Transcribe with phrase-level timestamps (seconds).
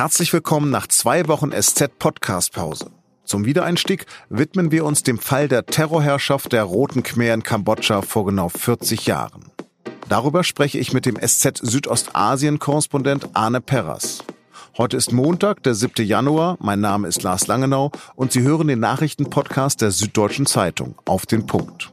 [0.00, 2.90] Herzlich willkommen nach zwei Wochen SZ-Podcast-Pause.
[3.24, 8.24] Zum Wiedereinstieg widmen wir uns dem Fall der Terrorherrschaft der Roten Khmer in Kambodscha vor
[8.24, 9.50] genau 40 Jahren.
[10.08, 14.24] Darüber spreche ich mit dem SZ Südostasien-Korrespondent Arne Perras.
[14.78, 16.06] Heute ist Montag, der 7.
[16.06, 16.56] Januar.
[16.60, 21.44] Mein Name ist Lars Langenau und Sie hören den Nachrichtenpodcast der Süddeutschen Zeitung auf den
[21.46, 21.92] Punkt.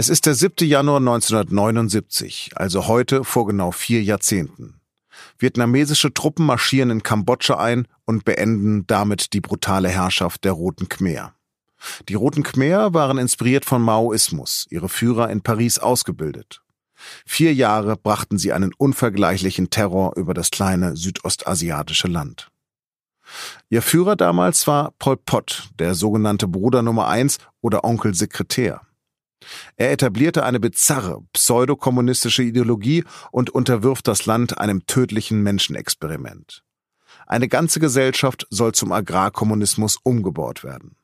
[0.00, 0.66] Es ist der 7.
[0.66, 4.80] Januar 1979, also heute vor genau vier Jahrzehnten.
[5.38, 11.34] Vietnamesische Truppen marschieren in Kambodscha ein und beenden damit die brutale Herrschaft der Roten Khmer.
[12.08, 16.62] Die Roten Khmer waren inspiriert von Maoismus, ihre Führer in Paris ausgebildet.
[17.26, 22.48] Vier Jahre brachten sie einen unvergleichlichen Terror über das kleine südostasiatische Land.
[23.68, 28.80] Ihr Führer damals war Pol Pot, der sogenannte Bruder Nummer eins oder Onkel Sekretär.
[29.76, 36.62] Er etablierte eine bizarre, pseudokommunistische Ideologie und unterwirft das Land einem tödlichen Menschenexperiment.
[37.26, 40.96] Eine ganze Gesellschaft soll zum Agrarkommunismus umgebaut werden.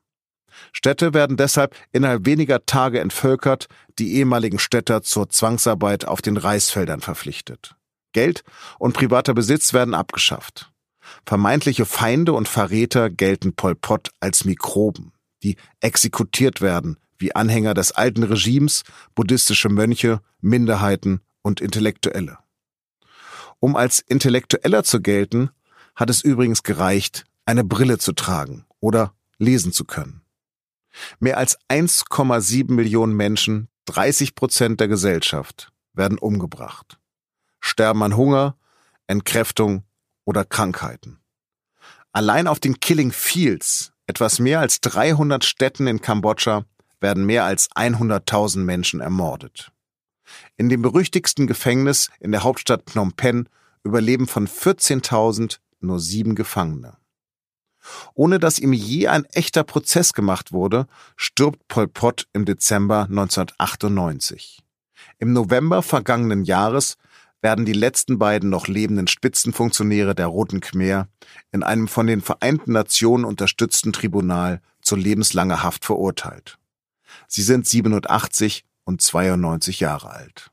[0.73, 7.01] Städte werden deshalb innerhalb weniger Tage entvölkert, die ehemaligen Städter zur Zwangsarbeit auf den Reisfeldern
[7.01, 7.77] verpflichtet.
[8.13, 8.45] Geld
[8.79, 10.73] und privater Besitz werden abgeschafft.
[11.25, 15.13] Vermeintliche Feinde und Verräter gelten Pol Pot als Mikroben,
[15.43, 18.83] die exekutiert werden, wie Anhänger des alten Regimes,
[19.15, 22.39] buddhistische Mönche, Minderheiten und Intellektuelle.
[23.61, 25.51] Um als Intellektueller zu gelten,
[25.95, 30.23] hat es übrigens gereicht, eine Brille zu tragen oder lesen zu können.
[31.19, 36.99] Mehr als 1,7 Millionen Menschen, 30 Prozent der Gesellschaft, werden umgebracht.
[37.61, 38.57] Sterben an Hunger,
[39.07, 39.85] Entkräftung
[40.25, 41.21] oder Krankheiten.
[42.13, 46.65] Allein auf den Killing Fields, etwas mehr als 300 Städten in Kambodscha,
[47.07, 49.71] werden mehr als 100.000 Menschen ermordet.
[50.57, 53.49] In dem berüchtigsten Gefängnis in der Hauptstadt Phnom Penh
[53.85, 56.97] überleben von 14.000 nur sieben Gefangene.
[58.15, 64.65] Ohne dass ihm je ein echter Prozess gemacht wurde, stirbt Pol Pot im Dezember 1998.
[65.21, 66.97] Im November vergangenen Jahres
[67.41, 71.07] werden die letzten beiden noch lebenden Spitzenfunktionäre der Roten Khmer
[71.53, 76.59] in einem von den Vereinten Nationen unterstützten Tribunal zu lebenslanger Haft verurteilt.
[77.29, 80.51] Sie sind 87 und 92 Jahre alt.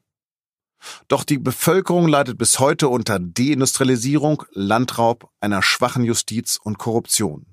[1.07, 7.45] Doch die Bevölkerung leidet bis heute unter Deindustrialisierung, Landraub, einer schwachen Justiz und Korruption.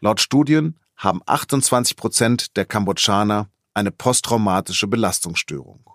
[0.00, 5.88] Laut Studien haben 28 Prozent der Kambodschaner eine posttraumatische Belastungsstörung.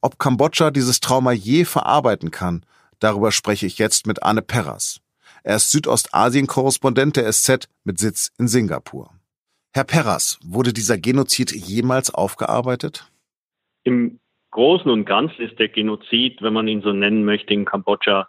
[0.00, 2.64] Ob Kambodscha dieses Trauma je verarbeiten kann,
[2.98, 5.00] darüber spreche ich jetzt mit Arne Perras.
[5.42, 9.15] Er ist Südostasien-Korrespondent der SZ mit Sitz in Singapur.
[9.76, 13.12] Herr Perras, wurde dieser Genozid jemals aufgearbeitet?
[13.84, 14.20] Im
[14.50, 18.26] Großen und Ganzen ist der Genozid, wenn man ihn so nennen möchte, in Kambodscha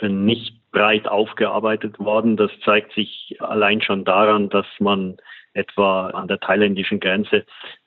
[0.00, 2.38] nicht breit aufgearbeitet worden.
[2.38, 5.18] Das zeigt sich allein schon daran, dass man
[5.52, 7.44] etwa an der thailändischen Grenze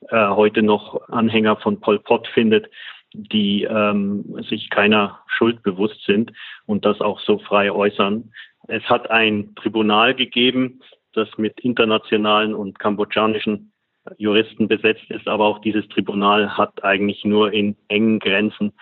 [0.09, 2.69] äh, heute noch Anhänger von Pol Pot findet,
[3.11, 6.31] die ähm, sich keiner Schuld bewusst sind
[6.67, 8.31] und das auch so frei äußern.
[8.67, 10.79] Es hat ein Tribunal gegeben,
[11.13, 13.71] das mit internationalen und kambodschanischen
[14.17, 18.73] Juristen besetzt ist, aber auch dieses Tribunal hat eigentlich nur in engen Grenzen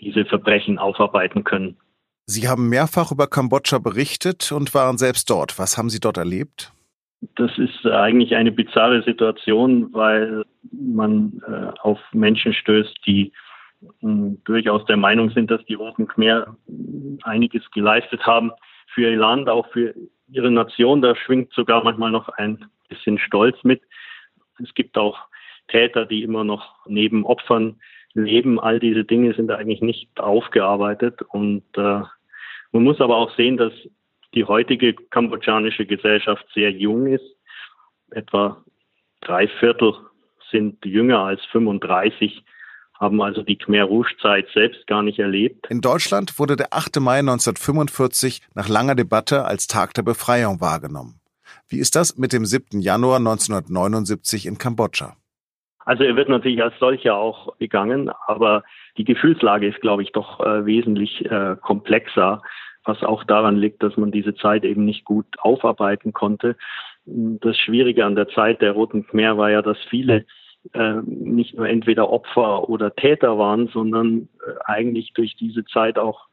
[0.00, 1.76] diese Verbrechen aufarbeiten können.
[2.26, 5.58] Sie haben mehrfach über Kambodscha berichtet und waren selbst dort.
[5.58, 6.72] Was haben Sie dort erlebt?
[7.36, 13.32] Das ist eigentlich eine bizarre Situation, weil man äh, auf Menschen stößt, die
[13.82, 14.06] äh,
[14.44, 16.56] durchaus der Meinung sind, dass die Roten Khmer
[17.24, 18.52] einiges geleistet haben
[18.94, 19.94] für ihr Land, auch für
[20.28, 21.02] ihre Nation.
[21.02, 23.82] Da schwingt sogar manchmal noch ein bisschen Stolz mit.
[24.62, 25.18] Es gibt auch
[25.68, 27.80] Täter, die immer noch neben Opfern
[28.14, 28.58] leben.
[28.58, 31.22] All diese Dinge sind eigentlich nicht aufgearbeitet.
[31.22, 32.02] Und äh,
[32.72, 33.72] man muss aber auch sehen, dass
[34.34, 37.24] die heutige kambodschanische Gesellschaft sehr jung ist.
[38.10, 38.64] Etwa
[39.20, 39.94] drei Viertel
[40.50, 42.44] sind jünger als 35
[43.00, 45.66] haben also die Khmer Rouge-Zeit selbst gar nicht erlebt.
[45.70, 47.00] In Deutschland wurde der 8.
[47.00, 51.20] Mai 1945 nach langer Debatte als Tag der Befreiung wahrgenommen.
[51.68, 52.80] Wie ist das mit dem 7.
[52.80, 55.16] Januar 1979 in Kambodscha?
[55.78, 58.62] Also er wird natürlich als solcher auch begangen, aber
[58.98, 62.42] die Gefühlslage ist, glaube ich, doch äh, wesentlich äh, komplexer,
[62.84, 66.56] was auch daran liegt, dass man diese Zeit eben nicht gut aufarbeiten konnte.
[67.06, 70.26] Das Schwierige an der Zeit der Roten Khmer war ja, dass viele
[71.04, 76.26] nicht nur entweder Opfer oder Täter waren, sondern äh, eigentlich durch diese Zeit auch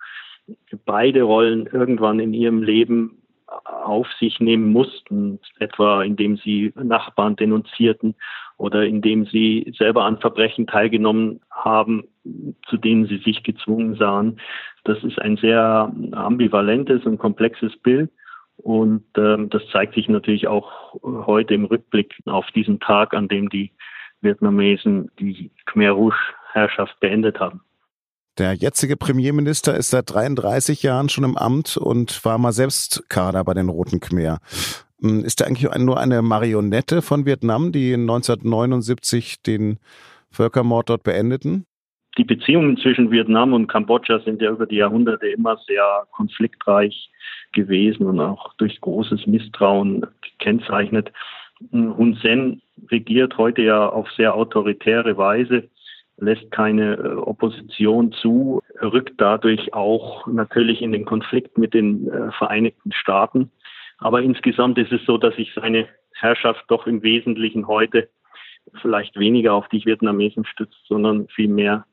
[0.86, 3.22] beide Rollen irgendwann in ihrem Leben
[3.64, 8.16] auf sich nehmen mussten, etwa indem sie Nachbarn denunzierten
[8.58, 12.04] oder indem sie selber an Verbrechen teilgenommen haben,
[12.68, 14.40] zu denen sie sich gezwungen sahen.
[14.84, 18.12] Das ist ein sehr ambivalentes und komplexes Bild.
[18.58, 23.50] Und ähm, das zeigt sich natürlich auch heute im Rückblick auf diesen Tag, an dem
[23.50, 23.72] die
[24.22, 27.62] Vietnamesen die Khmer Rouge-Herrschaft beendet haben.
[28.38, 33.44] Der jetzige Premierminister ist seit 33 Jahren schon im Amt und war mal selbst Kader
[33.44, 34.40] bei den Roten Khmer.
[35.02, 39.80] Hm, ist er eigentlich nur eine Marionette von Vietnam, die 1979 den
[40.30, 41.66] Völkermord dort beendeten?
[42.18, 47.12] Die Beziehungen zwischen Vietnam und Kambodscha sind ja über die Jahrhunderte immer sehr konfliktreich
[47.54, 51.12] gewesen und auch durch großes Misstrauen gekennzeichnet.
[51.72, 52.62] Hun Sen
[52.92, 55.70] regiert heute ja auf sehr autoritäre Weise,
[56.18, 62.32] lässt keine äh, Opposition zu, rückt dadurch auch natürlich in den Konflikt mit den äh,
[62.32, 63.52] Vereinigten Staaten.
[64.00, 68.10] Aber insgesamt ist es so, dass sich seine Herrschaft doch im Wesentlichen heute
[68.82, 71.86] vielleicht weniger auf die Vietnamesen stützt, sondern vielmehr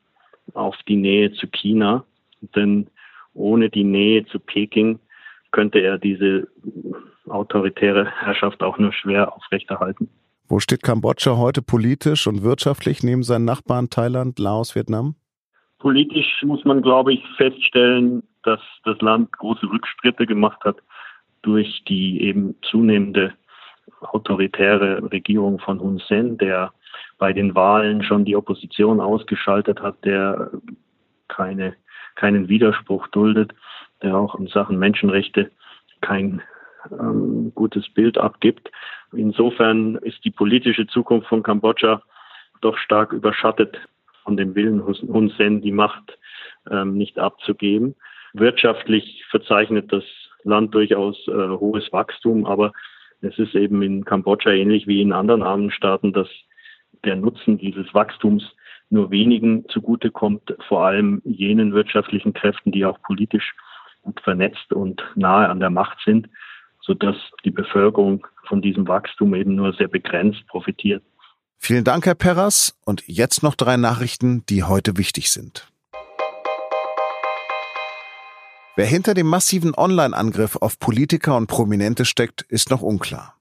[0.53, 2.05] auf die Nähe zu China.
[2.55, 2.87] Denn
[3.33, 4.99] ohne die Nähe zu Peking
[5.51, 6.47] könnte er diese
[7.27, 10.09] autoritäre Herrschaft auch nur schwer aufrechterhalten.
[10.47, 15.15] Wo steht Kambodscha heute politisch und wirtschaftlich neben seinen Nachbarn Thailand, Laos, Vietnam?
[15.79, 20.77] Politisch muss man, glaube ich, feststellen, dass das Land große Rückschritte gemacht hat
[21.41, 23.33] durch die eben zunehmende
[24.01, 26.71] autoritäre Regierung von Hun Sen, der
[27.17, 30.51] bei den Wahlen schon die Opposition ausgeschaltet hat, der
[31.27, 31.75] keine,
[32.15, 33.53] keinen Widerspruch duldet,
[34.03, 35.51] der auch in Sachen Menschenrechte
[36.01, 36.41] kein
[36.91, 38.71] ähm, gutes Bild abgibt.
[39.13, 42.01] Insofern ist die politische Zukunft von Kambodscha
[42.61, 43.77] doch stark überschattet
[44.23, 46.17] von dem Willen Hun Sen, die Macht
[46.69, 47.95] ähm, nicht abzugeben.
[48.33, 50.03] Wirtschaftlich verzeichnet das
[50.43, 52.73] Land durchaus äh, hohes Wachstum, aber
[53.21, 56.27] es ist eben in Kambodscha ähnlich wie in anderen armen Staaten, dass
[57.03, 58.55] der Nutzen dieses Wachstums
[58.89, 63.55] nur wenigen zugutekommt, vor allem jenen wirtschaftlichen Kräften, die auch politisch
[64.01, 66.29] gut vernetzt und nahe an der Macht sind,
[66.85, 71.03] sodass die Bevölkerung von diesem Wachstum eben nur sehr begrenzt profitiert.
[71.57, 72.77] Vielen Dank, Herr Perras.
[72.85, 75.67] Und jetzt noch drei Nachrichten, die heute wichtig sind.
[78.75, 83.35] Wer hinter dem massiven Online-Angriff auf Politiker und Prominente steckt, ist noch unklar.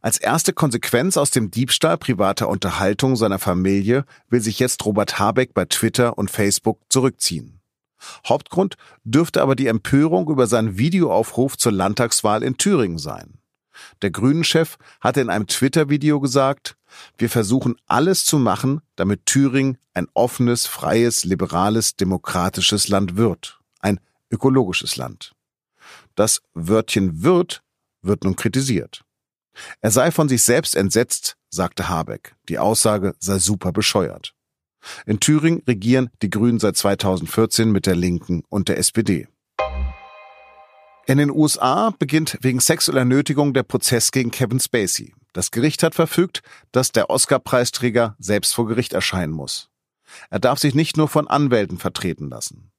[0.00, 5.54] Als erste Konsequenz aus dem Diebstahl privater Unterhaltung seiner Familie will sich jetzt Robert Habeck
[5.54, 7.61] bei Twitter und Facebook zurückziehen.
[8.26, 13.38] Hauptgrund dürfte aber die Empörung über seinen Videoaufruf zur Landtagswahl in Thüringen sein.
[14.02, 16.76] Der Grünen-Chef hatte in einem Twitter-Video gesagt,
[17.16, 23.60] wir versuchen alles zu machen, damit Thüringen ein offenes, freies, liberales, demokratisches Land wird.
[23.80, 23.98] Ein
[24.30, 25.32] ökologisches Land.
[26.14, 27.62] Das Wörtchen wird
[28.02, 29.04] wird nun kritisiert.
[29.80, 32.34] Er sei von sich selbst entsetzt, sagte Habeck.
[32.48, 34.34] Die Aussage sei super bescheuert.
[35.06, 39.28] In Thüringen regieren die Grünen seit 2014 mit der Linken und der SPD.
[41.06, 45.14] In den USA beginnt wegen sexueller Nötigung der Prozess gegen Kevin Spacey.
[45.32, 49.68] Das Gericht hat verfügt, dass der Oscar-Preisträger selbst vor Gericht erscheinen muss.
[50.30, 52.70] Er darf sich nicht nur von Anwälten vertreten lassen.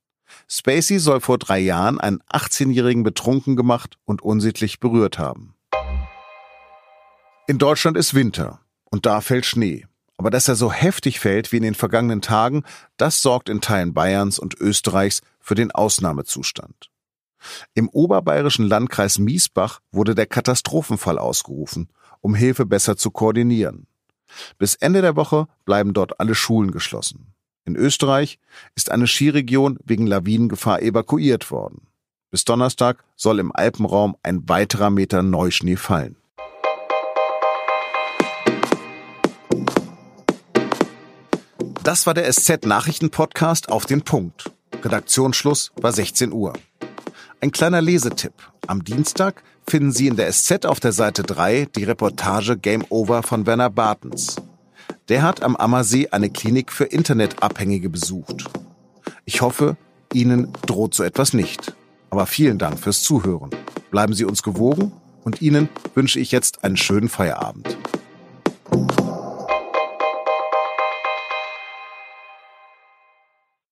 [0.48, 5.56] Spacey soll vor drei Jahren einen 18-Jährigen betrunken gemacht und unsittlich berührt haben.
[7.48, 9.86] In Deutschland ist Winter und da fällt Schnee.
[10.18, 12.64] Aber dass er so heftig fällt wie in den vergangenen Tagen,
[12.98, 16.90] das sorgt in Teilen Bayerns und Österreichs für den Ausnahmezustand.
[17.74, 21.90] Im oberbayerischen Landkreis Miesbach wurde der Katastrophenfall ausgerufen,
[22.22, 23.88] um Hilfe besser zu koordinieren.
[24.58, 27.34] Bis Ende der Woche bleiben dort alle Schulen geschlossen.
[27.66, 28.40] In Österreich
[28.76, 31.88] ist eine Skiregion wegen Lawinengefahr evakuiert worden.
[32.30, 36.16] Bis Donnerstag soll im Alpenraum ein weiterer Meter Neuschnee fallen.
[41.84, 44.50] Das war der SZ-Nachrichten-Podcast auf den Punkt.
[44.82, 46.54] Redaktionsschluss war 16 Uhr.
[47.42, 48.32] Ein kleiner Lesetipp.
[48.68, 53.22] Am Dienstag finden Sie in der SZ auf der Seite 3 die Reportage Game Over
[53.22, 54.38] von Werner Bartens.
[55.10, 58.46] Der hat am Ammersee eine Klinik für Internetabhängige besucht.
[59.26, 59.76] Ich hoffe,
[60.14, 61.76] Ihnen droht so etwas nicht.
[62.10, 63.50] Aber vielen Dank fürs Zuhören.
[63.92, 64.94] Bleiben Sie uns gewogen
[65.26, 67.78] und Ihnen wünsche ich jetzt einen schönen Feierabend.